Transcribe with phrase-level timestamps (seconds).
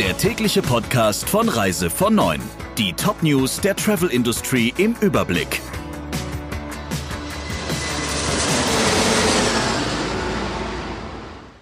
[0.00, 2.40] der tägliche Podcast von Reise von 9.
[2.78, 5.60] Die Top-News der Travel Industry im Überblick.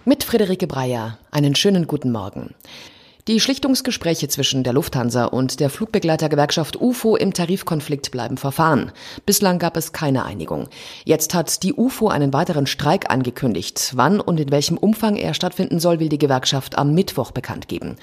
[0.04, 1.18] Mit Friederike Breyer.
[1.32, 2.54] Einen schönen guten Morgen.
[3.28, 8.90] Die Schlichtungsgespräche zwischen der Lufthansa und der Flugbegleitergewerkschaft UFO im Tarifkonflikt bleiben verfahren.
[9.26, 10.68] Bislang gab es keine Einigung.
[11.04, 13.92] Jetzt hat die UFO einen weiteren Streik angekündigt.
[13.94, 17.96] Wann und in welchem Umfang er stattfinden soll, will die Gewerkschaft am Mittwoch bekannt geben.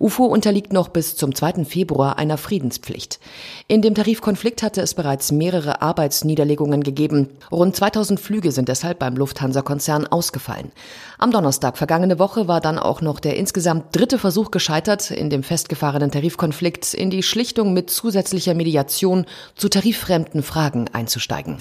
[0.00, 1.64] UFO unterliegt noch bis zum 2.
[1.64, 3.20] Februar einer Friedenspflicht.
[3.68, 7.28] In dem Tarifkonflikt hatte es bereits mehrere Arbeitsniederlegungen gegeben.
[7.52, 10.72] Rund 2000 Flüge sind deshalb beim Lufthansa-Konzern ausgefallen.
[11.18, 15.28] Am Donnerstag vergangene Woche war dann auch noch der insgesamt dritte Versuch gescheitert, gescheitert, in
[15.28, 21.58] dem festgefahrenen Tarifkonflikt in die Schlichtung mit zusätzlicher Mediation zu tariffremden Fragen einzusteigen.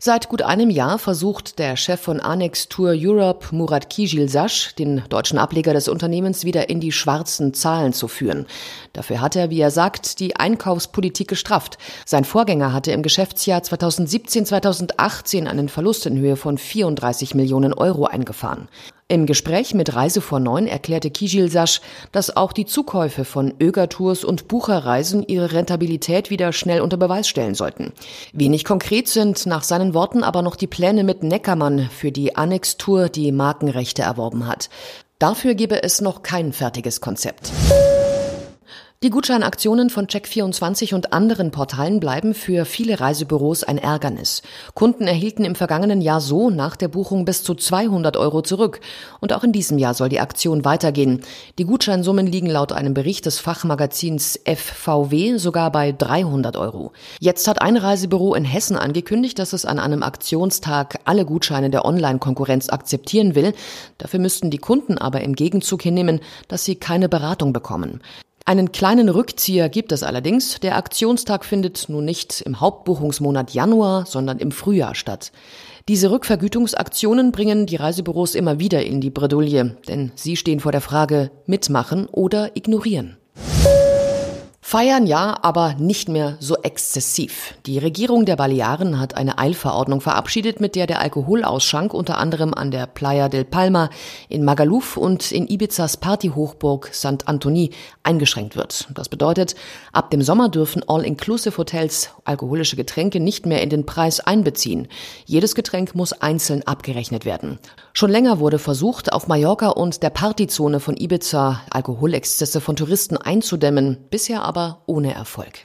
[0.00, 5.02] Seit gut einem Jahr versucht der Chef von Annex Tour Europe, Murat Kijil Sasch, den
[5.08, 8.46] deutschen Ableger des Unternehmens wieder in die schwarzen Zahlen zu führen.
[8.92, 11.78] Dafür hat er, wie er sagt, die Einkaufspolitik gestrafft.
[12.04, 18.68] Sein Vorgänger hatte im Geschäftsjahr 2017-2018 einen Verlust in Höhe von 34 Millionen Euro eingefahren.
[19.06, 24.24] Im Gespräch mit Reise vor Neun erklärte Kijil Sasch, dass auch die Zukäufe von Ögertours
[24.24, 27.92] und Bucherreisen ihre Rentabilität wieder schnell unter Beweis stellen sollten.
[28.32, 33.10] Wenig konkret sind nach seinen Worten aber noch die Pläne mit Neckermann für die Annex-Tour,
[33.10, 34.70] die Markenrechte erworben hat.
[35.18, 37.52] Dafür gebe es noch kein fertiges Konzept.
[39.04, 44.40] Die Gutscheinaktionen von Check24 und anderen Portalen bleiben für viele Reisebüros ein Ärgernis.
[44.72, 48.80] Kunden erhielten im vergangenen Jahr so nach der Buchung bis zu 200 Euro zurück.
[49.20, 51.20] Und auch in diesem Jahr soll die Aktion weitergehen.
[51.58, 56.92] Die Gutscheinsummen liegen laut einem Bericht des Fachmagazins FVW sogar bei 300 Euro.
[57.20, 61.84] Jetzt hat ein Reisebüro in Hessen angekündigt, dass es an einem Aktionstag alle Gutscheine der
[61.84, 63.52] Online-Konkurrenz akzeptieren will.
[63.98, 68.00] Dafür müssten die Kunden aber im Gegenzug hinnehmen, dass sie keine Beratung bekommen.
[68.46, 70.60] Einen kleinen Rückzieher gibt es allerdings.
[70.60, 75.32] Der Aktionstag findet nun nicht im Hauptbuchungsmonat Januar, sondern im Frühjahr statt.
[75.88, 80.82] Diese Rückvergütungsaktionen bringen die Reisebüros immer wieder in die Bredouille, denn sie stehen vor der
[80.82, 83.16] Frage mitmachen oder ignorieren.
[84.66, 87.54] Feiern ja, aber nicht mehr so exzessiv.
[87.66, 92.70] Die Regierung der Balearen hat eine Eilverordnung verabschiedet, mit der der Alkoholausschank unter anderem an
[92.70, 93.90] der Playa del Palma,
[94.30, 97.28] in Magaluf und in Ibizas Partyhochburg St.
[97.28, 97.72] Antoni
[98.04, 98.88] eingeschränkt wird.
[98.94, 99.54] Das bedeutet,
[99.92, 104.88] ab dem Sommer dürfen All-Inclusive-Hotels alkoholische Getränke nicht mehr in den Preis einbeziehen.
[105.26, 107.58] Jedes Getränk muss einzeln abgerechnet werden.
[107.92, 113.98] Schon länger wurde versucht, auf Mallorca und der Partyzone von Ibiza Alkoholexzesse von Touristen einzudämmen,
[114.08, 114.53] bisher aber
[114.86, 115.62] ohne Erfolg.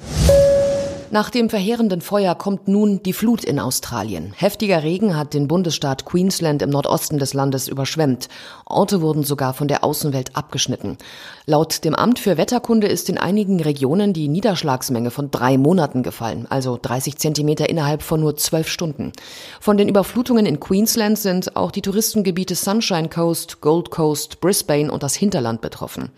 [1.12, 4.32] Nach dem verheerenden Feuer kommt nun die Flut in Australien.
[4.38, 8.30] Heftiger Regen hat den Bundesstaat Queensland im Nordosten des Landes überschwemmt.
[8.68, 11.00] Orte wurden sogar von der Außenwelt abgeschnitten.
[11.48, 16.46] Laut dem Amt für Wetterkunde ist in einigen Regionen die Niederschlagsmenge von drei Monaten gefallen,
[16.48, 19.12] also 30 Zentimeter innerhalb von nur zwölf Stunden.
[19.60, 25.02] Von den Überflutungen in Queensland sind auch die Touristengebiete Sunshine Coast, Gold Coast, Brisbane und
[25.02, 26.12] das Hinterland betroffen.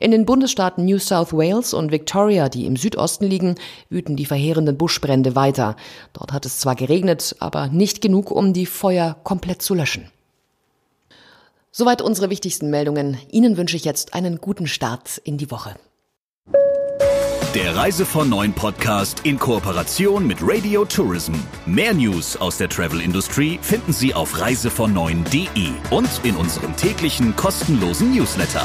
[0.00, 3.54] In den Bundesstaaten New South Wales und Victoria, die im Südosten liegen,
[3.90, 5.76] wüten die verheerenden Buschbrände weiter.
[6.12, 10.08] Dort hat es zwar geregnet, aber nicht genug, um die Feuer komplett zu löschen.
[11.70, 13.18] Soweit unsere wichtigsten Meldungen.
[13.30, 15.74] Ihnen wünsche ich jetzt einen guten Start in die Woche.
[17.54, 21.34] Der Reise von Neuen Podcast in Kooperation mit Radio Tourism.
[21.66, 24.92] Mehr News aus der Travel Industry finden Sie auf reisevon
[25.90, 28.64] und in unserem täglichen kostenlosen Newsletter.